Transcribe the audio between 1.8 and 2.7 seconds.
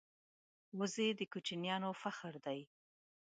فخر دی